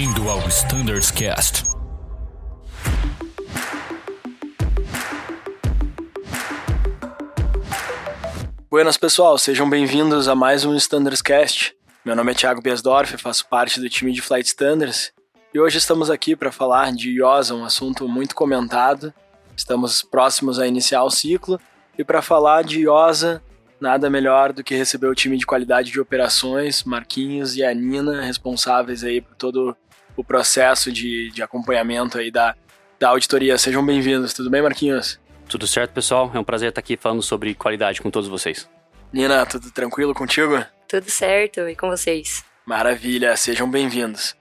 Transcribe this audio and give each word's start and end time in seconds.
Bem-vindo 0.00 0.30
ao 0.30 0.38
Standards 0.48 1.10
Cast. 1.10 1.62
Buenas 8.70 8.96
pessoal, 8.96 9.36
sejam 9.36 9.68
bem-vindos 9.68 10.26
a 10.26 10.34
mais 10.34 10.64
um 10.64 10.74
Standards 10.74 11.20
Cast. 11.20 11.76
Meu 12.02 12.16
nome 12.16 12.32
é 12.32 12.34
Thiago 12.34 12.62
Biasdorf, 12.62 13.18
faço 13.18 13.46
parte 13.46 13.78
do 13.78 13.90
time 13.90 14.10
de 14.10 14.22
Flight 14.22 14.48
Standards 14.48 15.12
e 15.52 15.60
hoje 15.60 15.76
estamos 15.76 16.08
aqui 16.08 16.34
para 16.34 16.50
falar 16.50 16.92
de 16.92 17.10
IOSA, 17.10 17.54
um 17.54 17.66
assunto 17.66 18.08
muito 18.08 18.34
comentado. 18.34 19.12
Estamos 19.54 20.00
próximos 20.00 20.58
a 20.58 20.66
iniciar 20.66 21.04
o 21.04 21.10
ciclo 21.10 21.60
e 21.98 22.02
para 22.02 22.22
falar 22.22 22.64
de 22.64 22.80
IOSA, 22.80 23.42
nada 23.78 24.08
melhor 24.08 24.54
do 24.54 24.64
que 24.64 24.74
receber 24.74 25.08
o 25.08 25.14
time 25.14 25.36
de 25.36 25.44
qualidade 25.44 25.90
de 25.90 26.00
operações, 26.00 26.84
Marquinhos 26.84 27.54
e 27.54 27.62
a 27.62 27.74
Nina, 27.74 28.22
responsáveis 28.22 29.04
aí 29.04 29.20
por 29.20 29.36
todo 29.36 29.76
o 30.20 30.24
processo 30.24 30.92
de, 30.92 31.30
de 31.30 31.42
acompanhamento 31.42 32.18
aí 32.18 32.30
da, 32.30 32.54
da 32.98 33.08
auditoria. 33.08 33.56
Sejam 33.56 33.84
bem-vindos, 33.84 34.34
tudo 34.34 34.50
bem, 34.50 34.60
Marquinhos? 34.60 35.18
Tudo 35.48 35.66
certo, 35.66 35.92
pessoal? 35.92 36.30
É 36.34 36.38
um 36.38 36.44
prazer 36.44 36.68
estar 36.68 36.80
aqui 36.80 36.96
falando 36.96 37.22
sobre 37.22 37.54
qualidade 37.54 38.02
com 38.02 38.10
todos 38.10 38.28
vocês. 38.28 38.68
Nina, 39.10 39.46
tudo 39.46 39.70
tranquilo 39.70 40.14
contigo? 40.14 40.62
Tudo 40.86 41.10
certo, 41.10 41.60
e 41.60 41.74
com 41.74 41.88
vocês? 41.88 42.44
Maravilha, 42.66 43.34
sejam 43.34 43.68
bem-vindos. 43.68 44.36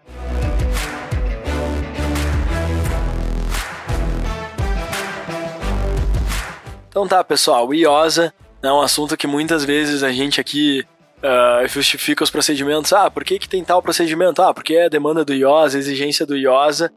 Então 6.89 7.07
tá, 7.07 7.23
pessoal, 7.23 7.67
o 7.67 7.73
IOSA 7.73 8.33
é 8.61 8.71
um 8.71 8.81
assunto 8.81 9.15
que 9.15 9.25
muitas 9.25 9.63
vezes 9.63 10.03
a 10.03 10.11
gente 10.11 10.41
aqui 10.41 10.85
uh, 11.23 11.67
justifica 11.67 12.23
os 12.23 12.31
procedimentos. 12.31 12.91
Ah, 12.93 13.09
por 13.09 13.23
que, 13.23 13.39
que 13.39 13.49
tem 13.49 13.63
tal 13.63 13.81
procedimento? 13.81 14.41
Ah, 14.41 14.53
porque 14.53 14.75
é 14.75 14.85
a 14.85 14.89
demanda 14.89 15.23
do 15.23 15.33
IOSA, 15.33 15.77
a 15.77 15.79
exigência 15.79 16.25
do 16.25 16.35
IOSA. 16.35 16.91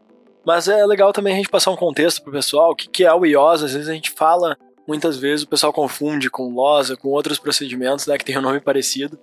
Mas 0.45 0.67
é 0.67 0.85
legal 0.85 1.13
também 1.13 1.35
a 1.35 1.37
gente 1.37 1.49
passar 1.49 1.71
um 1.71 1.77
contexto 1.77 2.23
pro 2.23 2.33
pessoal, 2.33 2.73
o 2.73 2.75
que, 2.75 2.89
que 2.89 3.05
é 3.05 3.13
o 3.13 3.25
IOSA. 3.25 3.67
Às 3.67 3.75
vezes 3.75 3.89
a 3.89 3.95
gente 3.95 4.11
fala, 4.11 4.57
muitas 4.87 5.17
vezes 5.17 5.45
o 5.45 5.49
pessoal 5.49 5.73
confunde 5.73 6.29
com 6.29 6.53
LOSA, 6.53 6.97
com 6.97 7.09
outros 7.09 7.39
procedimentos, 7.39 8.07
né, 8.07 8.19
que 8.19 8.25
tem 8.25 8.37
um 8.37 8.43
nome 8.43 8.61
parecido. 8.61 9.19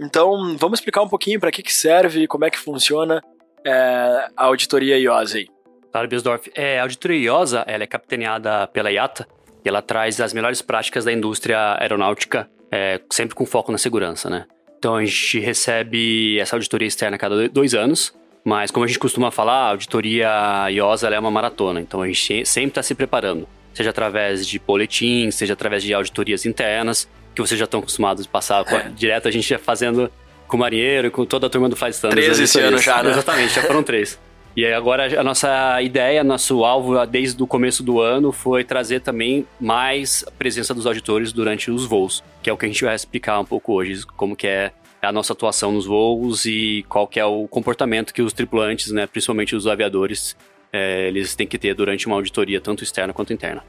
Então, 0.00 0.56
vamos 0.56 0.78
explicar 0.78 1.02
um 1.02 1.08
pouquinho 1.08 1.38
para 1.38 1.50
que, 1.50 1.62
que 1.62 1.72
serve, 1.72 2.26
como 2.26 2.44
é 2.44 2.50
que 2.50 2.58
funciona 2.58 3.22
é, 3.64 4.28
a 4.36 4.44
auditoria 4.44 4.98
IOSA 4.98 5.38
aí. 5.38 5.48
Claro, 5.92 6.08
Biesdorf. 6.08 6.50
É, 6.54 6.78
a 6.78 6.82
auditoria 6.82 7.18
IOSA 7.18 7.64
ela 7.66 7.84
é 7.84 7.86
capitaneada 7.86 8.66
pela 8.68 8.90
IATA 8.90 9.28
e 9.62 9.68
ela 9.68 9.82
traz 9.82 10.20
as 10.20 10.32
melhores 10.32 10.62
práticas 10.62 11.04
da 11.04 11.12
indústria 11.12 11.76
aeronáutica, 11.78 12.50
é, 12.72 12.98
sempre 13.10 13.34
com 13.34 13.44
foco 13.44 13.70
na 13.70 13.76
segurança, 13.76 14.30
né? 14.30 14.46
Então 14.78 14.96
a 14.96 15.04
gente 15.04 15.38
recebe 15.38 16.40
essa 16.40 16.56
auditoria 16.56 16.88
externa 16.88 17.16
a 17.16 17.18
cada 17.18 17.48
dois 17.48 17.74
anos, 17.74 18.12
mas 18.42 18.70
como 18.70 18.84
a 18.84 18.88
gente 18.88 18.98
costuma 18.98 19.30
falar, 19.30 19.66
a 19.66 19.70
auditoria 19.70 20.28
IOSA 20.70 21.08
é 21.08 21.18
uma 21.18 21.30
maratona, 21.30 21.80
então 21.80 22.00
a 22.02 22.06
gente 22.06 22.44
sempre 22.46 22.70
está 22.70 22.82
se 22.82 22.94
preparando, 22.94 23.46
seja 23.72 23.90
através 23.90 24.44
de 24.46 24.58
boletins, 24.58 25.34
seja 25.36 25.52
através 25.52 25.82
de 25.84 25.94
auditorias 25.94 26.46
internas, 26.46 27.08
que 27.34 27.40
vocês 27.40 27.58
já 27.58 27.64
estão 27.64 27.80
acostumados 27.80 28.26
a 28.26 28.28
passar 28.28 28.64
é. 28.72 28.88
direto, 28.88 29.28
a 29.28 29.30
gente 29.30 29.48
já 29.48 29.58
fazendo 29.58 30.10
com 30.48 30.56
o 30.56 30.60
marinheiro, 30.60 31.10
com 31.10 31.24
toda 31.24 31.46
a 31.46 31.50
turma 31.50 31.68
do 31.68 31.76
Faz 31.76 31.96
Standards. 31.96 32.24
Três 32.24 32.40
esse 32.40 32.60
ano 32.60 32.78
já, 32.78 33.02
né? 33.02 33.10
Exatamente, 33.10 33.54
já 33.54 33.62
foram 33.62 33.82
três. 33.82 34.18
E 34.56 34.66
agora 34.66 35.18
a 35.18 35.24
nossa 35.24 35.80
ideia, 35.80 36.22
nosso 36.22 36.64
alvo 36.64 37.04
desde 37.06 37.42
o 37.42 37.46
começo 37.46 37.82
do 37.82 38.00
ano 38.00 38.32
foi 38.32 38.62
trazer 38.62 39.00
também 39.00 39.46
mais 39.58 40.24
presença 40.38 40.74
dos 40.74 40.86
auditores 40.86 41.32
durante 41.32 41.70
os 41.70 41.86
voos, 41.86 42.22
que 42.42 42.50
é 42.50 42.52
o 42.52 42.56
que 42.56 42.66
a 42.66 42.68
gente 42.68 42.84
vai 42.84 42.94
explicar 42.94 43.40
um 43.40 43.44
pouco 43.44 43.72
hoje, 43.72 44.04
como 44.06 44.36
que 44.36 44.46
é 44.46 44.72
a 45.00 45.10
nossa 45.10 45.32
atuação 45.32 45.72
nos 45.72 45.86
voos 45.86 46.44
e 46.44 46.84
qual 46.88 47.08
que 47.08 47.18
é 47.18 47.24
o 47.24 47.48
comportamento 47.48 48.12
que 48.12 48.22
os 48.22 48.32
tripulantes, 48.32 48.92
né, 48.92 49.06
principalmente 49.06 49.56
os 49.56 49.66
aviadores, 49.66 50.36
é, 50.72 51.08
eles 51.08 51.34
têm 51.34 51.46
que 51.46 51.58
ter 51.58 51.74
durante 51.74 52.06
uma 52.06 52.16
auditoria, 52.16 52.60
tanto 52.60 52.84
externa 52.84 53.12
quanto 53.12 53.32
interna. 53.32 53.64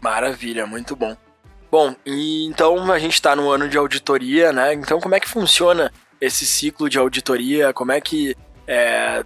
Maravilha, 0.00 0.66
muito 0.66 0.94
bom. 0.94 1.16
Bom, 1.70 1.94
então 2.06 2.92
a 2.92 2.98
gente 2.98 3.14
está 3.14 3.34
no 3.34 3.50
ano 3.50 3.68
de 3.68 3.76
auditoria, 3.76 4.52
né? 4.52 4.74
Então 4.74 5.00
como 5.00 5.14
é 5.14 5.20
que 5.20 5.28
funciona 5.28 5.90
esse 6.20 6.46
ciclo 6.46 6.88
de 6.88 6.98
auditoria? 6.98 7.72
Como 7.72 7.90
é 7.90 8.00
que 8.00 8.36
é, 8.66 9.24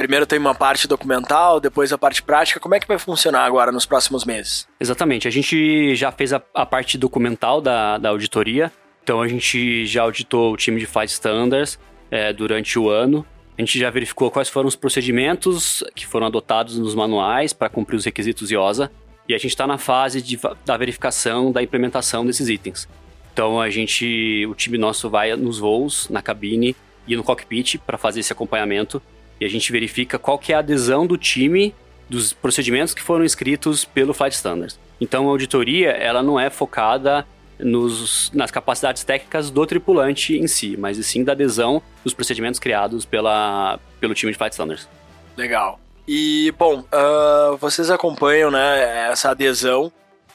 Primeiro 0.00 0.24
tem 0.24 0.38
uma 0.38 0.54
parte 0.54 0.88
documental, 0.88 1.60
depois 1.60 1.92
a 1.92 1.98
parte 1.98 2.22
prática. 2.22 2.58
Como 2.58 2.74
é 2.74 2.80
que 2.80 2.88
vai 2.88 2.98
funcionar 2.98 3.44
agora 3.44 3.70
nos 3.70 3.84
próximos 3.84 4.24
meses? 4.24 4.66
Exatamente. 4.80 5.28
A 5.28 5.30
gente 5.30 5.94
já 5.94 6.10
fez 6.10 6.32
a, 6.32 6.40
a 6.54 6.64
parte 6.64 6.96
documental 6.96 7.60
da, 7.60 7.98
da 7.98 8.08
auditoria. 8.08 8.72
Então 9.02 9.20
a 9.20 9.28
gente 9.28 9.84
já 9.84 10.00
auditou 10.00 10.54
o 10.54 10.56
time 10.56 10.80
de 10.80 10.86
Flight 10.86 11.12
Standards 11.12 11.78
é, 12.10 12.32
durante 12.32 12.78
o 12.78 12.88
ano. 12.88 13.26
A 13.58 13.60
gente 13.60 13.78
já 13.78 13.90
verificou 13.90 14.30
quais 14.30 14.48
foram 14.48 14.68
os 14.68 14.74
procedimentos 14.74 15.84
que 15.94 16.06
foram 16.06 16.28
adotados 16.28 16.78
nos 16.78 16.94
manuais 16.94 17.52
para 17.52 17.68
cumprir 17.68 17.96
os 17.96 18.06
requisitos 18.06 18.50
IOSA. 18.50 18.90
E 19.28 19.34
a 19.34 19.36
gente 19.36 19.50
está 19.50 19.66
na 19.66 19.76
fase 19.76 20.22
de, 20.22 20.40
da 20.64 20.78
verificação 20.78 21.52
da 21.52 21.62
implementação 21.62 22.24
desses 22.24 22.48
itens. 22.48 22.88
Então 23.34 23.60
a 23.60 23.68
gente, 23.68 24.46
o 24.46 24.54
time 24.54 24.78
nosso 24.78 25.10
vai 25.10 25.36
nos 25.36 25.58
voos, 25.58 26.08
na 26.08 26.22
cabine 26.22 26.74
e 27.06 27.14
no 27.14 27.22
cockpit 27.22 27.76
para 27.76 27.98
fazer 27.98 28.20
esse 28.20 28.32
acompanhamento 28.32 29.02
e 29.40 29.44
a 29.44 29.48
gente 29.48 29.72
verifica 29.72 30.18
qual 30.18 30.38
que 30.38 30.52
é 30.52 30.56
a 30.56 30.58
adesão 30.58 31.06
do 31.06 31.16
time 31.16 31.74
dos 32.08 32.32
procedimentos 32.32 32.92
que 32.92 33.00
foram 33.00 33.24
escritos 33.24 33.84
pelo 33.84 34.12
Flight 34.12 34.34
Standards. 34.34 34.78
Então, 35.00 35.26
a 35.26 35.30
auditoria 35.30 35.90
ela 35.90 36.22
não 36.22 36.38
é 36.38 36.50
focada 36.50 37.26
nos, 37.58 38.30
nas 38.34 38.50
capacidades 38.50 39.04
técnicas 39.04 39.50
do 39.50 39.64
tripulante 39.66 40.36
em 40.36 40.46
si, 40.46 40.76
mas 40.76 41.04
sim 41.06 41.22
da 41.24 41.32
adesão 41.32 41.80
dos 42.04 42.12
procedimentos 42.12 42.58
criados 42.58 43.04
pela, 43.04 43.78
pelo 44.00 44.14
time 44.14 44.32
de 44.32 44.38
Flight 44.38 44.52
Standards. 44.52 44.88
Legal. 45.36 45.80
E, 46.06 46.52
bom, 46.58 46.80
uh, 46.80 47.56
vocês 47.58 47.90
acompanham 47.90 48.50
né, 48.50 49.08
essa 49.10 49.30
adesão, 49.30 49.92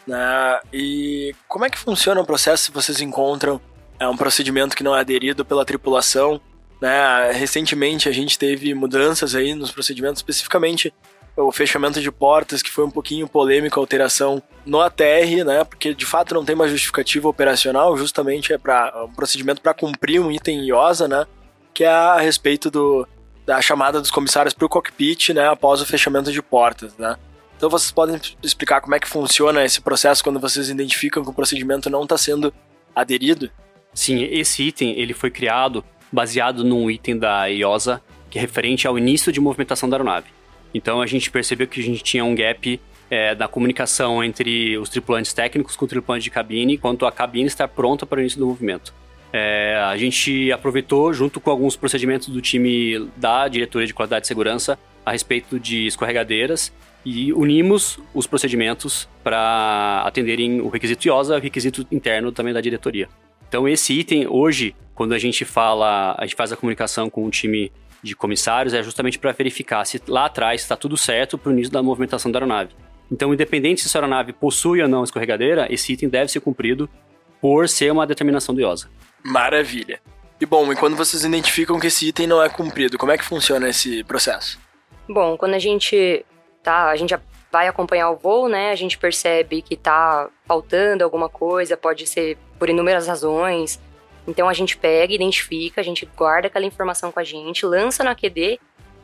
né, 0.08 0.60
e 0.72 1.36
como 1.48 1.66
é 1.66 1.70
que 1.70 1.78
funciona 1.78 2.22
o 2.22 2.26
processo 2.26 2.66
se 2.66 2.72
vocês 2.72 3.02
encontram 3.02 3.60
é, 4.00 4.08
um 4.08 4.16
procedimento 4.16 4.76
que 4.76 4.84
não 4.84 4.96
é 4.96 5.02
aderido 5.02 5.44
pela 5.44 5.66
tripulação 5.66 6.40
né? 6.82 7.32
Recentemente 7.32 8.10
a 8.10 8.12
gente 8.12 8.38
teve 8.38 8.74
mudanças 8.74 9.36
aí 9.36 9.54
nos 9.54 9.72
procedimentos, 9.72 10.20
especificamente 10.20 10.94
o 11.38 11.52
fechamento 11.52 12.00
de 12.00 12.12
portas, 12.12 12.62
que 12.62 12.72
foi 12.72 12.86
um 12.86 12.92
pouquinho 12.92 13.28
polêmico 13.28 13.80
a 13.80 13.84
alteração 13.84 14.42
no 14.66 14.82
ATR, 14.82 15.44
né? 15.46 15.64
Porque 15.64 15.94
de 15.94 16.06
fato 16.06 16.34
não 16.34 16.46
tem 16.46 16.56
uma 16.56 16.68
justificativa 16.68 17.28
operacional, 17.28 17.98
justamente 17.98 18.54
é 18.54 18.58
para 18.58 19.06
um 19.06 19.14
procedimento 19.14 19.62
para 19.62 19.74
cumprir 19.74 20.20
um 20.20 20.32
item 20.32 20.66
IOSA, 20.68 21.08
né? 21.08 21.26
Que 21.74 21.84
é 21.84 21.90
a 21.90 22.18
respeito 22.18 22.72
do, 22.72 23.06
da 23.46 23.62
chamada 23.62 24.00
dos 24.00 24.12
comissários 24.12 24.54
para 24.54 24.66
o 24.66 24.70
cockpit, 24.70 25.34
né? 25.34 25.48
Após 25.48 25.82
o 25.82 25.86
fechamento 25.86 26.32
de 26.32 26.42
portas, 26.42 26.96
né? 26.98 27.18
Então 27.58 27.70
vocês 27.70 27.92
podem 27.92 28.20
explicar 28.44 28.82
como 28.82 28.96
é 28.96 29.00
que 29.00 29.08
funciona 29.08 29.64
esse 29.64 29.82
processo 29.82 30.24
quando 30.24 30.40
vocês 30.40 30.70
identificam 30.70 31.24
que 31.24 31.30
o 31.30 31.34
procedimento 31.34 31.90
não 31.90 32.04
está 32.04 32.18
sendo 32.18 32.54
aderido? 32.96 33.50
Sim, 33.94 34.24
esse 34.24 34.64
item 34.64 34.98
ele 35.00 35.14
foi 35.14 35.32
criado 35.32 35.84
baseado 36.16 36.64
num 36.64 36.90
item 36.90 37.20
da 37.20 37.46
IOSA 37.46 38.02
que 38.30 38.40
é 38.40 38.42
referente 38.42 38.88
ao 38.88 38.98
início 38.98 39.32
de 39.32 39.40
movimentação 39.40 39.88
da 39.88 39.96
aeronave. 39.98 40.28
Então 40.74 41.02
a 41.02 41.06
gente 41.06 41.30
percebeu 41.30 41.68
que 41.68 41.80
a 41.80 41.84
gente 41.84 42.04
tinha 42.04 42.26
um 42.26 42.34
gap 42.34 42.80
é, 43.10 43.36
da 43.36 43.48
comunicação 43.48 44.24
entre 44.24 44.78
os 44.78 44.90
tripulantes 44.90 45.32
técnicos 45.32 45.76
com 45.76 45.86
o 45.86 45.88
tripulante 45.88 46.24
de 46.24 46.32
cabine, 46.32 46.78
quanto 46.78 47.06
a 47.06 47.12
cabine 47.12 47.48
estar 47.48 47.68
pronta 47.68 48.06
para 48.06 48.18
o 48.18 48.22
início 48.22 48.40
do 48.40 48.48
movimento. 48.48 48.94
É, 49.32 49.78
a 49.78 49.96
gente 49.98 50.52
aproveitou, 50.52 51.14
junto 51.14 51.40
com 51.40 51.50
alguns 51.50 51.76
procedimentos 51.76 52.30
do 52.30 52.42
time 52.42 53.10
da 53.16 53.48
Diretoria 53.48 53.86
de 53.86 53.94
Qualidade 53.94 54.26
e 54.26 54.28
Segurança, 54.28 54.80
a 55.06 55.12
respeito 55.12 55.60
de 55.60 55.86
escorregadeiras 55.86 56.74
e 57.06 57.32
unimos 57.32 58.00
os 58.14 58.26
procedimentos 58.26 59.08
para 59.24 60.02
atenderem 60.06 60.60
o 60.60 60.70
requisito 60.70 61.08
IOSA 61.08 61.36
e 61.36 61.38
o 61.38 61.42
requisito 61.42 61.86
interno 61.92 62.32
também 62.32 62.54
da 62.54 62.62
diretoria. 62.62 63.08
Então 63.48 63.68
esse 63.68 63.94
item 63.94 64.26
hoje, 64.28 64.76
quando 64.96 65.14
a 65.14 65.20
gente 65.20 65.44
fala, 65.46 66.16
a 66.18 66.26
gente 66.26 66.36
faz 66.36 66.52
a 66.52 66.58
comunicação 66.58 67.10
com 67.10 67.26
o 67.26 67.30
time 67.30 67.72
de 68.02 68.16
comissários, 68.16 68.74
é 68.74 68.82
justamente 68.82 69.20
para 69.20 69.32
verificar 69.32 69.84
se 69.86 70.02
lá 70.08 70.26
atrás 70.26 70.62
está 70.62 70.76
tudo 70.76 70.96
certo 70.96 71.38
para 71.38 71.50
o 71.50 71.54
início 71.54 71.72
da 71.72 71.84
movimentação 71.84 72.32
da 72.32 72.40
aeronave. 72.40 72.74
Então, 73.12 73.34
independente 73.34 73.88
se 73.88 73.96
a 73.96 74.00
aeronave 74.00 74.32
possui 74.34 74.82
ou 74.82 74.88
não 74.88 75.04
escorregadeira, 75.04 75.68
esse 75.72 75.94
item 75.94 76.10
deve 76.10 76.32
ser 76.32 76.40
cumprido 76.40 76.90
por 77.42 77.68
ser 77.68 77.92
uma 77.92 78.08
determinação 78.08 78.56
do 78.56 78.62
IOSA. 78.62 78.90
Maravilha. 79.24 80.00
E 80.40 80.46
bom, 80.46 80.72
e 80.72 80.76
quando 80.76 80.96
vocês 80.96 81.24
identificam 81.24 81.80
que 81.80 81.88
esse 81.88 82.08
item 82.08 82.28
não 82.28 82.42
é 82.42 82.50
cumprido, 82.50 82.98
como 82.98 83.12
é 83.12 83.18
que 83.18 83.24
funciona 83.24 83.70
esse 83.70 84.04
processo? 84.04 84.60
Bom, 85.08 85.38
quando 85.38 85.54
a 85.54 85.60
gente 85.60 86.26
tá, 86.64 86.90
a 86.90 86.96
gente 86.96 87.16
vai 87.52 87.68
acompanhar 87.68 88.10
o 88.10 88.18
voo, 88.18 88.50
né? 88.50 88.72
A 88.72 88.76
gente 88.76 88.98
percebe 88.98 89.62
que 89.62 89.76
tá 89.78 90.30
faltando 90.46 91.04
alguma 91.04 91.30
coisa, 91.30 91.78
pode 91.78 92.06
ser 92.06 92.38
por 92.60 92.70
inúmeras 92.70 93.08
razões. 93.08 93.80
Então 94.28 94.50
a 94.50 94.54
gente 94.54 94.78
pega, 94.78 95.14
identifica, 95.14 95.82
a 95.82 95.84
gente 95.84 96.08
guarda 96.16 96.48
aquela 96.48 96.66
informação 96.66 97.12
com 97.12 97.20
a 97.20 97.24
gente, 97.24 97.66
lança 97.66 98.04
no 98.04 98.10
AQD 98.10 98.60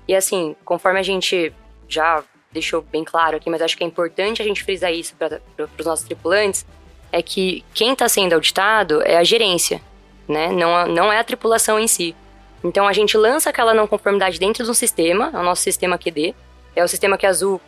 e 0.07 0.15
assim, 0.15 0.55
conforme 0.65 0.99
a 0.99 1.03
gente 1.03 1.53
já 1.87 2.23
deixou 2.51 2.81
bem 2.81 3.03
claro 3.03 3.37
aqui, 3.37 3.49
mas 3.49 3.61
acho 3.61 3.77
que 3.77 3.83
é 3.83 3.87
importante 3.87 4.41
a 4.41 4.45
gente 4.45 4.63
frisar 4.63 4.91
isso 4.91 5.15
para 5.15 5.39
os 5.77 5.85
nossos 5.85 6.05
tripulantes, 6.05 6.65
é 7.11 7.21
que 7.21 7.63
quem 7.73 7.93
está 7.93 8.09
sendo 8.09 8.33
auditado 8.33 9.01
é 9.03 9.17
a 9.17 9.23
gerência, 9.23 9.81
né? 10.27 10.51
Não, 10.51 10.87
não 10.87 11.13
é 11.13 11.19
a 11.19 11.23
tripulação 11.23 11.79
em 11.79 11.87
si. 11.87 12.15
Então 12.63 12.87
a 12.87 12.93
gente 12.93 13.17
lança 13.17 13.49
aquela 13.49 13.73
não 13.73 13.87
conformidade 13.87 14.39
dentro 14.39 14.63
de 14.63 14.69
um 14.69 14.73
sistema, 14.73 15.31
é 15.33 15.37
o 15.37 15.43
nosso 15.43 15.61
sistema 15.61 15.97
QD, 15.97 16.35
é 16.75 16.83
o 16.83 16.87
sistema 16.87 17.17
que 17.17 17.25
a 17.25 17.29
Azul 17.29 17.59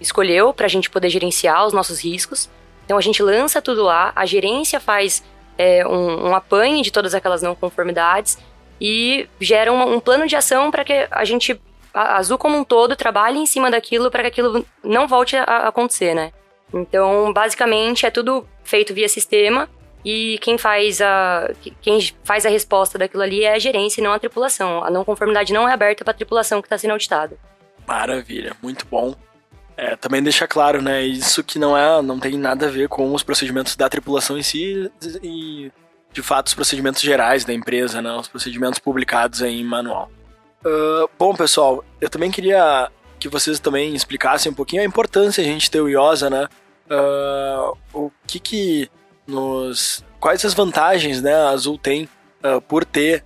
escolheu 0.00 0.52
para 0.52 0.66
a 0.66 0.68
gente 0.68 0.90
poder 0.90 1.08
gerenciar 1.08 1.66
os 1.66 1.72
nossos 1.72 2.02
riscos. 2.02 2.50
Então 2.84 2.98
a 2.98 3.00
gente 3.00 3.22
lança 3.22 3.62
tudo 3.62 3.82
lá, 3.82 4.12
a 4.14 4.26
gerência 4.26 4.80
faz 4.80 5.22
é, 5.56 5.86
um, 5.86 6.28
um 6.28 6.34
apanho 6.34 6.82
de 6.82 6.90
todas 6.92 7.14
aquelas 7.14 7.42
não 7.42 7.54
conformidades 7.54 8.38
e 8.80 9.28
gera 9.40 9.72
uma, 9.72 9.84
um 9.84 10.00
plano 10.00 10.26
de 10.26 10.34
ação 10.34 10.70
para 10.70 10.84
que 10.84 11.06
a 11.10 11.24
gente, 11.24 11.60
a 11.94 12.16
Azul 12.16 12.38
como 12.38 12.56
um 12.56 12.64
todo, 12.64 12.96
trabalhe 12.96 13.38
em 13.38 13.46
cima 13.46 13.70
daquilo 13.70 14.10
para 14.10 14.22
que 14.22 14.28
aquilo 14.28 14.66
não 14.82 15.06
volte 15.06 15.36
a, 15.36 15.44
a 15.44 15.68
acontecer, 15.68 16.14
né? 16.14 16.32
Então, 16.72 17.32
basicamente, 17.32 18.06
é 18.06 18.10
tudo 18.10 18.46
feito 18.64 18.94
via 18.94 19.08
sistema 19.08 19.68
e 20.04 20.38
quem 20.40 20.58
faz 20.58 21.00
a, 21.00 21.50
quem 21.80 22.00
faz 22.24 22.44
a 22.44 22.48
resposta 22.48 22.98
daquilo 22.98 23.22
ali 23.22 23.44
é 23.44 23.54
a 23.54 23.58
gerência 23.58 24.00
e 24.00 24.04
não 24.04 24.12
a 24.12 24.18
tripulação. 24.18 24.82
A 24.82 24.90
não 24.90 25.04
conformidade 25.04 25.52
não 25.52 25.68
é 25.68 25.72
aberta 25.72 26.04
para 26.04 26.12
a 26.12 26.16
tripulação 26.16 26.60
que 26.60 26.66
está 26.66 26.76
sendo 26.76 26.92
auditada. 26.92 27.36
Maravilha, 27.86 28.56
muito 28.62 28.86
bom. 28.86 29.14
É, 29.76 29.96
também 29.96 30.22
deixa 30.22 30.46
claro, 30.46 30.82
né, 30.82 31.02
isso 31.02 31.42
que 31.42 31.58
não 31.58 31.76
é, 31.76 32.02
não 32.02 32.20
tem 32.20 32.36
nada 32.36 32.66
a 32.66 32.70
ver 32.70 32.88
com 32.88 33.12
os 33.14 33.22
procedimentos 33.22 33.74
da 33.74 33.88
tripulação 33.88 34.36
em 34.36 34.42
si 34.42 34.90
e, 35.22 35.72
de 36.12 36.22
fato, 36.22 36.48
os 36.48 36.54
procedimentos 36.54 37.00
gerais 37.00 37.44
da 37.44 37.54
empresa, 37.54 38.02
né, 38.02 38.12
os 38.12 38.28
procedimentos 38.28 38.78
publicados 38.78 39.40
em 39.40 39.64
manual. 39.64 40.10
Uh, 40.64 41.08
bom, 41.18 41.34
pessoal, 41.34 41.82
eu 42.00 42.10
também 42.10 42.30
queria 42.30 42.90
que 43.18 43.28
vocês 43.28 43.58
também 43.58 43.94
explicassem 43.94 44.52
um 44.52 44.54
pouquinho 44.54 44.82
a 44.82 44.84
importância 44.84 45.42
de 45.42 45.48
a 45.48 45.52
gente 45.52 45.70
ter 45.70 45.80
o 45.80 45.88
IOSA, 45.88 46.28
né, 46.28 46.48
uh, 46.90 47.76
o 47.94 48.12
que 48.26 48.38
que 48.38 48.90
nos... 49.26 50.04
quais 50.20 50.44
as 50.44 50.52
vantagens, 50.52 51.22
né, 51.22 51.34
a 51.34 51.48
Azul 51.48 51.78
tem 51.78 52.08
uh, 52.44 52.60
por 52.60 52.84
ter 52.84 53.24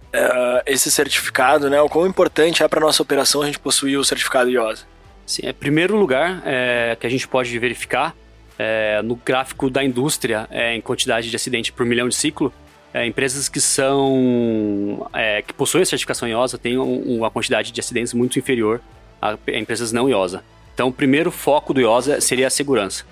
esse 0.65 0.91
certificado, 0.91 1.69
né, 1.69 1.81
o 1.83 1.89
quão 1.89 2.07
importante 2.07 2.63
é 2.63 2.69
para 2.69 2.81
nossa 2.81 3.03
operação 3.03 3.43
a 3.43 3.47
gente 3.47 3.59
possuir 3.59 3.99
o 3.99 4.05
certificado 4.05 4.49
IOSA. 4.49 4.87
Sim, 5.27 5.43
é 5.47 5.53
primeiro 5.53 5.97
lugar 5.97 6.41
é, 6.47 6.97
que 6.99 7.07
a 7.07 7.11
gente 7.11 7.27
pode 7.27 7.59
verificar 7.59 8.15
é, 8.59 9.03
no 9.03 9.17
gráfico 9.17 9.69
da 9.69 9.85
indústria 9.85 10.47
é, 10.51 10.75
em 10.75 10.81
quantidade 10.81 11.29
de 11.29 11.37
acidente 11.37 11.73
por 11.73 11.85
milhão 11.85 12.09
de 12.09 12.15
ciclo. 12.15 12.53
É, 12.95 13.05
empresas 13.05 13.49
que 13.49 13.61
são 13.61 15.11
é, 15.13 15.43
que 15.43 15.53
possuem 15.53 15.85
certificação 15.85 16.29
IOSA 16.29 16.57
têm 16.57 16.79
um, 16.79 17.19
uma 17.19 17.31
quantidade 17.31 17.73
de 17.73 17.81
acidentes 17.81 18.15
muito 18.15 18.39
inferior 18.39 18.81
a, 19.21 19.33
a 19.33 19.59
empresas 19.59 19.93
não 19.93 20.09
IOSA. 20.09 20.45
Então, 20.73 20.89
o 20.89 20.93
primeiro 20.93 21.31
foco 21.31 21.75
do 21.75 21.81
IOSA 21.81 22.21
seria 22.21 22.47
a 22.47 22.51
segurança. 22.51 23.05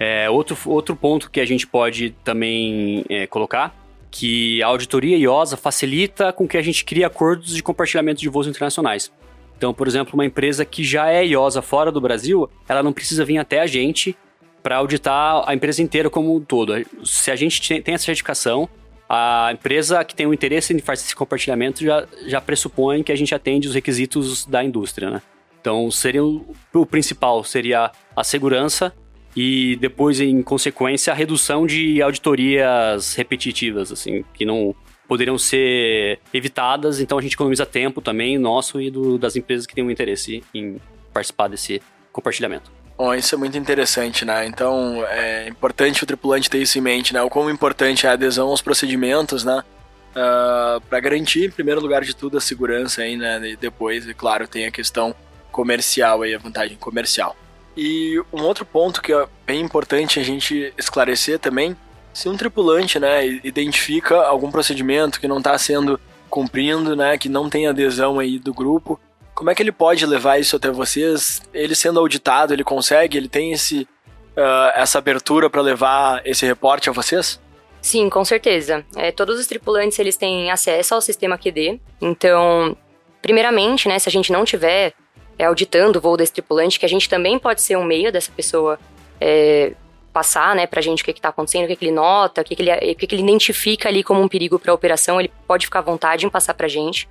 É, 0.00 0.30
outro, 0.30 0.56
outro 0.66 0.96
ponto 0.96 1.30
que 1.30 1.40
a 1.40 1.44
gente 1.44 1.66
pode 1.66 2.10
também 2.24 3.04
colocar 3.28 3.74
que 4.10 4.62
a 4.62 4.68
auditoria 4.68 5.16
IOSA 5.18 5.56
facilita 5.56 6.32
com 6.32 6.48
que 6.48 6.56
a 6.56 6.62
gente 6.62 6.84
crie 6.84 7.04
acordos 7.04 7.54
de 7.54 7.62
compartilhamento 7.62 8.20
de 8.20 8.28
voos 8.28 8.46
internacionais. 8.46 9.12
Então, 9.58 9.74
por 9.74 9.88
exemplo, 9.88 10.14
uma 10.14 10.24
empresa 10.24 10.64
que 10.64 10.84
já 10.84 11.10
é 11.10 11.26
IOSA 11.26 11.60
fora 11.60 11.90
do 11.90 12.00
Brasil, 12.00 12.48
ela 12.68 12.80
não 12.80 12.92
precisa 12.92 13.24
vir 13.24 13.38
até 13.38 13.60
a 13.60 13.66
gente 13.66 14.16
para 14.62 14.76
auditar 14.76 15.42
a 15.44 15.52
empresa 15.52 15.82
inteira 15.82 16.08
como 16.08 16.34
um 16.34 16.40
todo. 16.40 16.74
Se 17.04 17.28
a 17.28 17.34
gente 17.34 17.80
tem 17.80 17.94
essa 17.94 18.04
certificação, 18.04 18.68
a 19.08 19.50
empresa 19.52 20.04
que 20.04 20.14
tem 20.14 20.26
o 20.26 20.32
interesse 20.32 20.72
em 20.72 20.78
fazer 20.78 21.06
esse 21.06 21.16
compartilhamento 21.16 21.84
já, 21.84 22.06
já 22.26 22.40
pressupõe 22.40 23.02
que 23.02 23.10
a 23.10 23.16
gente 23.16 23.34
atende 23.34 23.66
os 23.66 23.74
requisitos 23.74 24.46
da 24.46 24.62
indústria, 24.62 25.10
né? 25.10 25.22
Então, 25.60 25.90
seria 25.90 26.24
o, 26.24 26.54
o 26.72 26.86
principal 26.86 27.42
seria 27.42 27.90
a 28.14 28.22
segurança 28.22 28.94
e 29.34 29.76
depois, 29.80 30.20
em 30.20 30.40
consequência, 30.40 31.12
a 31.12 31.16
redução 31.16 31.66
de 31.66 32.00
auditorias 32.00 33.16
repetitivas, 33.16 33.90
assim, 33.90 34.24
que 34.32 34.44
não 34.44 34.72
poderiam 35.08 35.38
ser 35.38 36.20
evitadas, 36.32 37.00
então 37.00 37.18
a 37.18 37.22
gente 37.22 37.32
economiza 37.32 37.64
tempo 37.64 38.02
também 38.02 38.36
nosso 38.36 38.80
e 38.80 38.90
do, 38.90 39.16
das 39.16 39.34
empresas 39.34 39.66
que 39.66 39.74
têm 39.74 39.82
um 39.82 39.90
interesse 39.90 40.44
em 40.54 40.78
participar 41.12 41.48
desse 41.48 41.80
compartilhamento. 42.12 42.70
Bom, 42.96 43.14
isso 43.14 43.34
é 43.34 43.38
muito 43.38 43.56
interessante, 43.56 44.24
né? 44.24 44.44
Então, 44.44 45.04
é 45.06 45.48
importante 45.48 46.02
o 46.02 46.06
tripulante 46.06 46.50
ter 46.50 46.58
isso 46.58 46.76
em 46.78 46.80
mente, 46.80 47.14
né? 47.14 47.22
O 47.22 47.30
quão 47.30 47.48
importante 47.48 48.06
é 48.06 48.10
a 48.10 48.12
adesão 48.12 48.48
aos 48.48 48.60
procedimentos, 48.60 49.44
né? 49.44 49.62
Uh, 50.10 50.16
ah, 50.16 50.80
para 50.88 50.98
garantir, 50.98 51.46
em 51.46 51.50
primeiro 51.50 51.80
lugar 51.80 52.02
de 52.02 52.14
tudo, 52.14 52.36
a 52.36 52.40
segurança 52.40 53.02
aí, 53.02 53.16
né? 53.16 53.40
E 53.50 53.56
depois, 53.56 54.06
é 54.08 54.12
claro, 54.12 54.48
tem 54.48 54.66
a 54.66 54.70
questão 54.70 55.14
comercial 55.52 56.22
aí, 56.22 56.34
a 56.34 56.38
vantagem 56.38 56.76
comercial. 56.76 57.36
E 57.76 58.20
um 58.32 58.42
outro 58.42 58.66
ponto 58.66 59.00
que 59.00 59.12
é 59.12 59.26
bem 59.46 59.60
importante 59.60 60.18
a 60.18 60.22
gente 60.24 60.74
esclarecer 60.76 61.38
também 61.38 61.76
se 62.18 62.28
um 62.28 62.36
tripulante, 62.36 62.98
né, 62.98 63.24
identifica 63.44 64.16
algum 64.22 64.50
procedimento 64.50 65.20
que 65.20 65.28
não 65.28 65.38
está 65.38 65.56
sendo 65.56 66.00
cumprindo, 66.28 66.96
né, 66.96 67.16
que 67.16 67.28
não 67.28 67.48
tem 67.48 67.68
adesão 67.68 68.18
aí 68.18 68.40
do 68.40 68.52
grupo, 68.52 68.98
como 69.36 69.50
é 69.50 69.54
que 69.54 69.62
ele 69.62 69.70
pode 69.70 70.04
levar 70.04 70.40
isso 70.40 70.56
até 70.56 70.68
vocês? 70.68 71.40
Ele 71.54 71.76
sendo 71.76 72.00
auditado, 72.00 72.52
ele 72.52 72.64
consegue? 72.64 73.16
Ele 73.16 73.28
tem 73.28 73.52
esse, 73.52 73.86
uh, 74.36 74.72
essa 74.74 74.98
abertura 74.98 75.48
para 75.48 75.62
levar 75.62 76.20
esse 76.24 76.44
reporte 76.44 76.90
a 76.90 76.92
vocês? 76.92 77.40
Sim, 77.80 78.10
com 78.10 78.24
certeza. 78.24 78.84
É, 78.96 79.12
todos 79.12 79.38
os 79.38 79.46
tripulantes 79.46 79.96
eles 80.00 80.16
têm 80.16 80.50
acesso 80.50 80.96
ao 80.96 81.00
sistema 81.00 81.38
QD. 81.38 81.80
Então, 82.00 82.76
primeiramente, 83.22 83.86
né, 83.86 83.96
se 83.96 84.08
a 84.08 84.12
gente 84.12 84.32
não 84.32 84.44
tiver 84.44 84.92
é, 85.38 85.44
auditando 85.44 85.94
o 85.94 86.00
voo 86.00 86.16
desse 86.16 86.32
tripulante, 86.32 86.80
que 86.80 86.84
a 86.84 86.88
gente 86.88 87.08
também 87.08 87.38
pode 87.38 87.62
ser 87.62 87.78
um 87.78 87.84
meio 87.84 88.10
dessa 88.10 88.32
pessoa 88.32 88.76
é, 89.20 89.72
passar, 90.18 90.52
né, 90.56 90.66
pra 90.66 90.82
gente 90.82 91.00
o 91.00 91.04
que 91.04 91.12
que 91.12 91.20
tá 91.20 91.28
acontecendo, 91.28 91.64
o 91.64 91.68
que 91.68 91.76
que 91.76 91.84
ele 91.84 91.94
nota, 91.94 92.40
o 92.40 92.44
que 92.44 92.56
que 92.56 92.62
ele, 92.62 92.72
o 92.92 92.96
que 92.96 93.06
que 93.06 93.14
ele 93.14 93.22
identifica 93.22 93.88
ali 93.88 94.02
como 94.02 94.20
um 94.20 94.26
perigo 94.26 94.58
para 94.58 94.72
a 94.72 94.74
operação, 94.74 95.20
ele 95.20 95.30
pode 95.46 95.66
ficar 95.66 95.78
à 95.78 95.82
vontade 95.82 96.26
em 96.26 96.28
passar 96.28 96.54
pra 96.54 96.66
gente. 96.66 97.08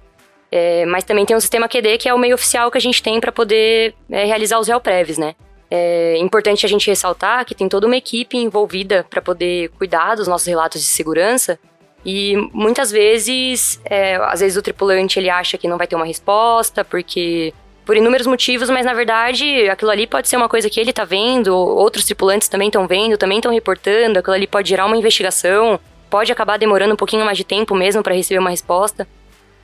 É, 0.52 0.86
mas 0.86 1.06
também 1.06 1.26
tem 1.26 1.36
um 1.36 1.40
sistema 1.40 1.70
QD 1.70 1.98
que 2.00 2.10
é 2.10 2.14
o 2.14 2.18
meio 2.18 2.36
oficial 2.36 2.70
que 2.70 2.78
a 2.78 2.82
gente 2.82 3.02
tem 3.02 3.18
para 3.22 3.32
poder 3.32 3.94
é, 4.10 4.26
realizar 4.26 4.60
os 4.60 4.68
real-preves, 4.68 5.18
né? 5.18 5.36
É 5.72 6.18
importante 6.18 6.66
a 6.66 6.70
gente 6.70 6.88
ressaltar 6.88 7.46
que 7.46 7.56
tem 7.56 7.70
toda 7.70 7.88
uma 7.88 7.96
equipe 7.96 8.38
envolvida 8.38 9.06
para 9.10 9.22
poder 9.22 9.70
cuidar 9.78 10.16
dos 10.16 10.28
nossos 10.28 10.48
relatos 10.48 10.82
de 10.82 10.88
segurança 10.88 11.58
e 12.06 12.36
muitas 12.54 12.92
vezes, 12.92 13.80
é, 13.86 14.16
às 14.16 14.42
vezes 14.42 14.58
o 14.58 14.62
tripulante 14.62 15.18
ele 15.18 15.30
acha 15.30 15.58
que 15.58 15.68
não 15.68 15.78
vai 15.78 15.88
ter 15.88 15.96
uma 15.96 16.06
resposta 16.06 16.84
porque 16.84 17.54
por 17.88 17.96
inúmeros 17.96 18.28
motivos, 18.28 18.70
mas 18.70 18.86
na 18.86 18.94
verdade 18.94 19.70
aquilo 19.70 19.90
ali 19.90 20.06
pode 20.06 20.28
ser 20.28 20.36
uma 20.36 20.50
coisa 20.50 20.70
que 20.70 20.78
ele 20.78 20.92
tá 20.92 21.06
vendo, 21.06 21.56
outros 21.56 22.04
tripulantes 22.04 22.50
também 22.50 22.68
estão 22.68 22.86
vendo, 22.86 23.18
também 23.18 23.38
estão 23.38 23.52
reportando, 23.52 24.20
aquilo 24.20 24.36
ali 24.36 24.46
pode 24.46 24.68
gerar 24.68 24.86
uma 24.86 24.98
investigação, 24.98 25.80
pode 26.10 26.30
acabar 26.30 26.60
demorando 26.60 26.94
um 26.94 26.98
pouquinho 26.98 27.24
mais 27.24 27.38
de 27.38 27.46
tempo 27.46 27.74
mesmo 27.74 28.04
para 28.04 28.14
receber 28.14 28.40
uma 28.40 28.50
resposta. 28.50 29.08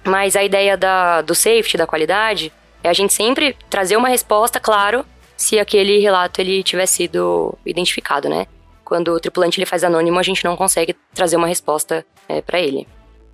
Mas 0.06 0.38
a 0.38 0.44
ideia 0.44 0.78
da, 0.78 1.22
do 1.22 1.36
safety, 1.36 1.76
da 1.76 1.86
qualidade, 1.86 2.52
é 2.82 2.90
a 2.90 2.94
gente 2.94 3.14
sempre 3.14 3.58
trazer 3.70 3.98
uma 3.98 4.08
resposta, 4.08 4.58
claro, 4.58 5.06
se 5.36 5.60
aquele 5.60 6.00
relato 6.00 6.40
ele 6.40 6.64
tiver 6.64 6.86
sido 6.86 7.58
identificado, 7.66 8.30
né? 8.30 8.48
Quando 8.86 9.10
o 9.10 9.20
tripulante 9.20 9.60
ele 9.60 9.66
faz 9.66 9.84
anônimo, 9.84 10.18
a 10.18 10.24
gente 10.24 10.46
não 10.46 10.56
consegue 10.56 10.96
trazer 11.14 11.36
uma 11.36 11.48
resposta 11.48 12.06
é, 12.30 12.42
para 12.42 12.60
ele. 12.60 12.88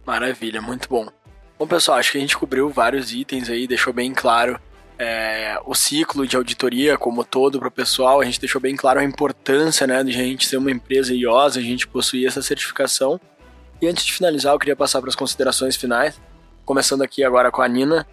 Maravilha, 0.05 0.61
muito 0.61 0.89
bom. 0.89 1.07
Bom, 1.59 1.67
pessoal, 1.67 1.99
acho 1.99 2.11
que 2.11 2.17
a 2.17 2.21
gente 2.21 2.37
cobriu 2.37 2.69
vários 2.69 3.11
itens 3.11 3.49
aí, 3.49 3.67
deixou 3.67 3.93
bem 3.93 4.13
claro 4.13 4.59
é, 4.99 5.57
o 5.65 5.73
ciclo 5.73 6.27
de 6.27 6.35
auditoria 6.35 6.97
como 6.97 7.23
todo 7.23 7.57
para 7.57 7.69
o 7.69 7.71
pessoal. 7.71 8.19
A 8.19 8.25
gente 8.25 8.39
deixou 8.39 8.59
bem 8.59 8.75
claro 8.75 8.99
a 8.99 9.03
importância 9.03 9.87
né, 9.87 10.03
de 10.03 10.11
a 10.11 10.13
gente 10.13 10.45
ser 10.45 10.57
uma 10.57 10.69
empresa 10.69 11.13
IOSA, 11.15 11.59
a 11.59 11.63
gente 11.63 11.87
possuir 11.87 12.27
essa 12.27 12.41
certificação. 12.41 13.19
E 13.81 13.87
antes 13.87 14.03
de 14.03 14.11
finalizar, 14.11 14.53
eu 14.53 14.59
queria 14.59 14.75
passar 14.75 14.99
para 14.99 15.09
as 15.09 15.15
considerações 15.15 15.77
finais. 15.77 16.19
Começando 16.65 17.01
aqui 17.01 17.23
agora 17.23 17.49
com 17.49 17.61
a 17.61 17.67
Nina. 17.67 18.05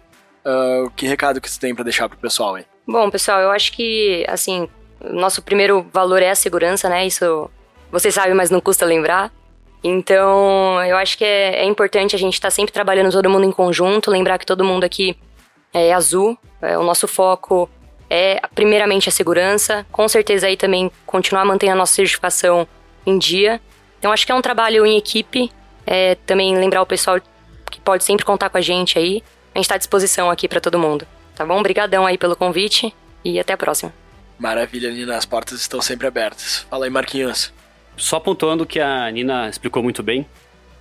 Uh, 0.45 0.89
que 0.91 1.05
recado 1.05 1.41
que 1.41 1.51
você 1.51 1.59
tem 1.59 1.75
para 1.75 1.83
deixar 1.83 2.07
para 2.07 2.15
o 2.15 2.19
pessoal 2.19 2.55
aí? 2.55 2.65
Bom, 2.87 3.09
pessoal, 3.11 3.41
eu 3.41 3.51
acho 3.51 3.73
que, 3.73 4.25
assim, 4.29 4.69
nosso 5.03 5.41
primeiro 5.41 5.85
valor 5.91 6.23
é 6.23 6.29
a 6.29 6.35
segurança, 6.35 6.87
né? 6.87 7.05
Isso 7.05 7.49
vocês 7.91 8.13
sabem, 8.13 8.33
mas 8.33 8.49
não 8.49 8.61
custa 8.61 8.85
lembrar. 8.85 9.29
Então, 9.83 10.81
eu 10.85 10.95
acho 10.95 11.17
que 11.17 11.25
é, 11.25 11.63
é 11.63 11.65
importante 11.65 12.15
a 12.15 12.19
gente 12.19 12.35
estar 12.35 12.47
tá 12.47 12.51
sempre 12.51 12.71
trabalhando 12.71 13.11
todo 13.11 13.29
mundo 13.29 13.45
em 13.45 13.51
conjunto, 13.51 14.09
lembrar 14.09 14.37
que 14.37 14.45
todo 14.45 14.63
mundo 14.63 14.85
aqui 14.85 15.17
é 15.77 15.93
azul. 15.93 16.37
É, 16.61 16.77
o 16.77 16.83
nosso 16.83 17.07
foco 17.07 17.69
é 18.09 18.39
primeiramente 18.55 19.09
a 19.09 19.11
segurança, 19.11 19.85
com 19.91 20.07
certeza 20.07 20.47
aí 20.47 20.55
também 20.55 20.91
continuar 21.05 21.45
mantendo 21.45 21.73
a 21.73 21.75
nossa 21.75 21.93
certificação 21.93 22.67
em 23.05 23.17
dia. 23.17 23.61
Então 23.99 24.11
acho 24.11 24.25
que 24.25 24.31
é 24.31 24.35
um 24.35 24.41
trabalho 24.41 24.85
em 24.85 24.97
equipe, 24.97 25.51
é, 25.85 26.15
também 26.25 26.57
lembrar 26.57 26.81
o 26.81 26.85
pessoal 26.85 27.19
que 27.69 27.79
pode 27.79 28.03
sempre 28.03 28.25
contar 28.25 28.49
com 28.49 28.57
a 28.57 28.61
gente 28.61 28.97
aí. 28.97 29.23
A 29.53 29.57
gente 29.57 29.65
está 29.65 29.75
à 29.75 29.77
disposição 29.77 30.29
aqui 30.29 30.47
para 30.47 30.61
todo 30.61 30.79
mundo, 30.79 31.07
tá 31.35 31.45
bom? 31.45 31.59
Obrigadão 31.59 32.05
aí 32.05 32.17
pelo 32.17 32.35
convite 32.35 32.93
e 33.23 33.39
até 33.39 33.53
a 33.53 33.57
próxima. 33.57 33.93
Maravilha, 34.39 34.91
Nina, 34.91 35.17
as 35.17 35.25
portas 35.25 35.59
estão 35.59 35.81
sempre 35.81 36.05
abertas. 36.07 36.65
Fala 36.69 36.85
aí, 36.85 36.91
Marquinhos. 36.91 37.51
Só 37.97 38.19
pontuando 38.19 38.65
que 38.65 38.79
a 38.79 39.09
Nina 39.09 39.49
explicou 39.49 39.81
muito 39.81 40.03
bem, 40.03 40.27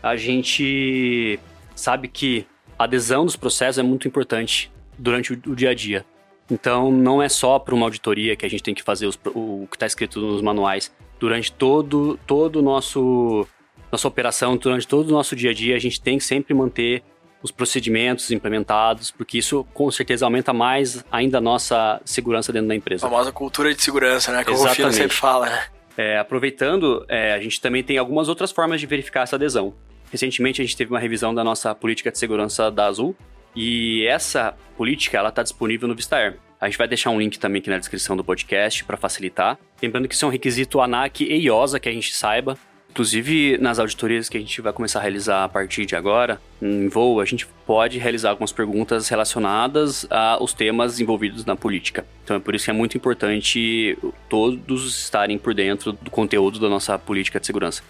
a 0.02 0.14
gente 0.16 1.40
sabe 1.74 2.08
que 2.08 2.46
a 2.78 2.84
adesão 2.84 3.24
dos 3.24 3.36
processos 3.36 3.78
é 3.78 3.82
muito 3.82 4.06
importante 4.06 4.70
durante 4.98 5.32
o, 5.32 5.40
o 5.46 5.56
dia 5.56 5.70
a 5.70 5.74
dia. 5.74 6.04
Então, 6.50 6.92
não 6.92 7.22
é 7.22 7.28
só 7.28 7.58
para 7.58 7.74
uma 7.74 7.86
auditoria 7.86 8.36
que 8.36 8.46
a 8.46 8.48
gente 8.48 8.62
tem 8.62 8.74
que 8.74 8.82
fazer 8.82 9.06
os, 9.06 9.18
o 9.34 9.66
que 9.70 9.76
está 9.76 9.86
escrito 9.86 10.20
nos 10.20 10.40
manuais. 10.40 10.92
Durante 11.18 11.50
todo 11.50 12.18
todo 12.26 12.62
nosso 12.62 13.46
nossa 13.90 14.06
operação, 14.06 14.56
durante 14.56 14.86
todo 14.86 15.08
o 15.08 15.12
nosso 15.12 15.34
dia 15.34 15.50
a 15.50 15.54
dia, 15.54 15.76
a 15.76 15.78
gente 15.78 16.00
tem 16.00 16.18
que 16.18 16.24
sempre 16.24 16.52
manter 16.54 17.02
os 17.42 17.50
procedimentos 17.50 18.30
implementados, 18.30 19.10
porque 19.10 19.38
isso 19.38 19.64
com 19.72 19.90
certeza 19.90 20.24
aumenta 20.24 20.52
mais 20.52 21.04
ainda 21.10 21.38
a 21.38 21.40
nossa 21.40 22.00
segurança 22.04 22.52
dentro 22.52 22.68
da 22.68 22.74
empresa. 22.74 23.06
A 23.06 23.10
famosa 23.10 23.32
cultura 23.32 23.74
de 23.74 23.82
segurança, 23.82 24.32
né? 24.32 24.44
Que 24.44 24.50
Exatamente. 24.50 24.82
o 24.82 24.84
Rufino 24.86 24.92
sempre 24.92 25.16
fala, 25.16 25.48
né? 25.48 25.64
É, 25.96 26.18
aproveitando, 26.18 27.04
é, 27.08 27.32
a 27.32 27.40
gente 27.40 27.60
também 27.60 27.82
tem 27.82 27.96
algumas 27.96 28.28
outras 28.28 28.52
formas 28.52 28.80
de 28.80 28.86
verificar 28.86 29.22
essa 29.22 29.36
adesão. 29.36 29.74
Recentemente 30.10 30.60
a 30.60 30.64
gente 30.64 30.76
teve 30.76 30.90
uma 30.92 31.00
revisão 31.00 31.34
da 31.34 31.42
nossa 31.42 31.74
política 31.74 32.10
de 32.10 32.18
segurança 32.18 32.70
da 32.70 32.86
Azul 32.86 33.16
e 33.56 34.06
essa 34.06 34.54
política 34.76 35.16
ela 35.16 35.30
está 35.30 35.42
disponível 35.42 35.88
no 35.88 35.94
Vistaer. 35.94 36.38
A 36.60 36.68
gente 36.68 36.78
vai 36.78 36.86
deixar 36.86 37.10
um 37.10 37.18
link 37.18 37.38
também 37.38 37.60
aqui 37.60 37.70
na 37.70 37.78
descrição 37.78 38.16
do 38.16 38.22
podcast 38.22 38.84
para 38.84 38.96
facilitar. 38.96 39.58
Lembrando 39.82 40.08
que 40.08 40.14
isso 40.14 40.24
é 40.24 40.28
um 40.28 40.30
requisito 40.30 40.80
ANAC 40.80 41.24
e 41.24 41.34
IOSA 41.46 41.80
que 41.80 41.88
a 41.88 41.92
gente 41.92 42.14
saiba. 42.14 42.58
Inclusive, 42.90 43.58
nas 43.58 43.78
auditorias 43.78 44.26
que 44.26 44.38
a 44.38 44.40
gente 44.40 44.58
vai 44.62 44.72
começar 44.72 45.00
a 45.00 45.02
realizar 45.02 45.44
a 45.44 45.48
partir 45.50 45.84
de 45.84 45.94
agora, 45.94 46.40
em 46.62 46.88
voo, 46.88 47.20
a 47.20 47.26
gente 47.26 47.46
pode 47.66 47.98
realizar 47.98 48.30
algumas 48.30 48.52
perguntas 48.52 49.06
relacionadas 49.10 50.06
aos 50.10 50.54
temas 50.54 50.98
envolvidos 50.98 51.44
na 51.44 51.54
política. 51.54 52.06
Então 52.24 52.36
é 52.36 52.40
por 52.40 52.54
isso 52.54 52.64
que 52.64 52.70
é 52.70 52.74
muito 52.74 52.96
importante 52.96 53.98
todos 54.30 54.98
estarem 54.98 55.36
por 55.36 55.52
dentro 55.52 55.92
do 55.92 56.10
conteúdo 56.10 56.58
da 56.58 56.70
nossa 56.70 56.98
política 56.98 57.38
de 57.38 57.44
segurança. 57.44 57.82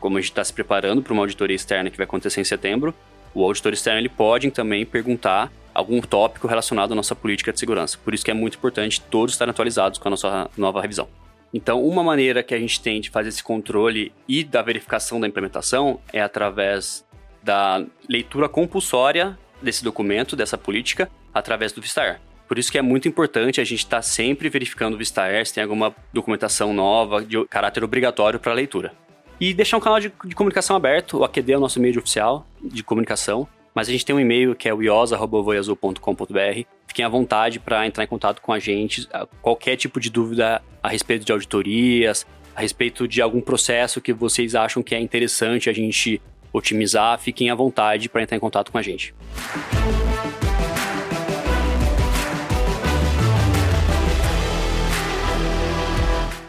Como 0.00 0.18
a 0.18 0.20
gente 0.20 0.30
está 0.30 0.42
se 0.42 0.52
preparando 0.52 1.02
para 1.02 1.12
uma 1.12 1.22
auditoria 1.22 1.54
externa 1.54 1.88
que 1.88 1.96
vai 1.96 2.04
acontecer 2.04 2.40
em 2.40 2.44
setembro, 2.44 2.92
o 3.34 3.44
auditor 3.44 3.72
externo 3.72 4.00
ele 4.00 4.08
pode 4.08 4.50
também 4.50 4.84
perguntar 4.84 5.52
algum 5.74 6.00
tópico 6.00 6.48
relacionado 6.48 6.92
à 6.92 6.94
nossa 6.94 7.14
política 7.14 7.52
de 7.52 7.60
segurança. 7.60 7.98
Por 8.04 8.12
isso 8.12 8.24
que 8.24 8.30
é 8.30 8.34
muito 8.34 8.56
importante 8.56 9.00
todos 9.00 9.34
estarem 9.34 9.50
atualizados 9.50 9.98
com 9.98 10.08
a 10.08 10.10
nossa 10.10 10.50
nova 10.56 10.80
revisão. 10.80 11.08
Então, 11.52 11.82
uma 11.82 12.02
maneira 12.02 12.42
que 12.42 12.54
a 12.54 12.58
gente 12.58 12.80
tem 12.80 13.00
de 13.00 13.10
fazer 13.10 13.30
esse 13.30 13.42
controle 13.42 14.12
e 14.26 14.44
da 14.44 14.60
verificação 14.60 15.20
da 15.20 15.26
implementação 15.26 16.00
é 16.12 16.20
através 16.20 17.04
da 17.42 17.84
leitura 18.08 18.48
compulsória 18.48 19.38
desse 19.62 19.82
documento, 19.82 20.36
dessa 20.36 20.58
política, 20.58 21.10
através 21.32 21.72
do 21.72 21.80
Vistaer. 21.80 22.20
Por 22.46 22.58
isso 22.58 22.72
que 22.72 22.78
é 22.78 22.82
muito 22.82 23.06
importante 23.08 23.60
a 23.60 23.64
gente 23.64 23.80
estar 23.80 23.98
tá 23.98 24.02
sempre 24.02 24.48
verificando 24.48 24.94
o 24.94 24.98
Vistaer 24.98 25.46
se 25.46 25.54
tem 25.54 25.62
alguma 25.62 25.94
documentação 26.12 26.72
nova 26.72 27.24
de 27.24 27.44
caráter 27.46 27.84
obrigatório 27.84 28.40
para 28.40 28.52
leitura. 28.52 28.92
E 29.40 29.54
deixar 29.54 29.76
um 29.76 29.80
canal 29.80 30.00
de, 30.00 30.12
de, 30.24 30.34
comunicação 30.34 30.74
aberto, 30.74 31.18
o 31.18 31.24
AQD 31.24 31.52
é 31.52 31.56
o 31.56 31.60
nosso 31.60 31.78
meio 31.80 31.96
oficial 31.98 32.46
de 32.62 32.82
comunicação, 32.82 33.46
mas 33.74 33.88
a 33.88 33.92
gente 33.92 34.04
tem 34.04 34.14
um 34.14 34.20
e-mail 34.20 34.56
que 34.56 34.68
é 34.68 34.74
o 34.74 34.82
iosa.voiazul.com.br. 34.82 36.64
Fiquem 36.86 37.04
à 37.04 37.08
vontade 37.08 37.60
para 37.60 37.86
entrar 37.86 38.02
em 38.02 38.06
contato 38.08 38.42
com 38.42 38.52
a 38.52 38.58
gente, 38.58 39.08
qualquer 39.40 39.76
tipo 39.76 40.00
de 40.00 40.10
dúvida 40.10 40.60
a 40.82 40.88
respeito 40.88 41.24
de 41.24 41.30
auditorias, 41.30 42.26
a 42.56 42.60
respeito 42.60 43.06
de 43.06 43.22
algum 43.22 43.40
processo 43.40 44.00
que 44.00 44.12
vocês 44.12 44.56
acham 44.56 44.82
que 44.82 44.94
é 44.94 45.00
interessante 45.00 45.70
a 45.70 45.72
gente 45.72 46.20
otimizar, 46.52 47.18
fiquem 47.20 47.50
à 47.50 47.54
vontade 47.54 48.08
para 48.08 48.22
entrar 48.22 48.36
em 48.36 48.40
contato 48.40 48.72
com 48.72 48.78
a 48.78 48.82
gente. 48.82 49.14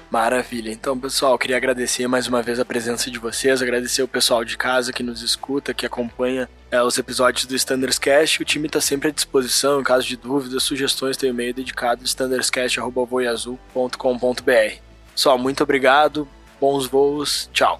Maravilha. 0.09 0.71
Então, 0.71 0.97
pessoal, 0.97 1.37
queria 1.37 1.57
agradecer 1.57 2.07
mais 2.07 2.27
uma 2.27 2.41
vez 2.41 2.59
a 2.59 2.65
presença 2.65 3.11
de 3.11 3.19
vocês, 3.19 3.61
agradecer 3.61 4.01
o 4.01 4.07
pessoal 4.07 4.43
de 4.43 4.57
casa 4.57 4.91
que 4.91 5.03
nos 5.03 5.21
escuta, 5.21 5.71
que 5.73 5.85
acompanha 5.85 6.49
é, 6.71 6.81
os 6.81 6.97
episódios 6.97 7.45
do 7.45 7.55
Standards 7.55 7.99
Cast. 7.99 8.41
O 8.41 8.45
time 8.45 8.65
está 8.65 8.81
sempre 8.81 9.09
à 9.09 9.11
disposição, 9.11 9.79
em 9.79 9.83
caso 9.83 10.07
de 10.07 10.17
dúvidas, 10.17 10.63
sugestões, 10.63 11.15
tem 11.15 11.29
e-mail 11.29 11.53
dedicado 11.53 12.03
standardscast.voiazul.com.br. 12.03 14.81
Pessoal, 15.13 15.37
muito 15.37 15.61
obrigado, 15.61 16.27
bons 16.59 16.87
voos, 16.87 17.47
tchau. 17.53 17.79